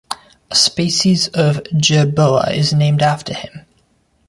[0.49, 3.67] A species of jerboa is named after him.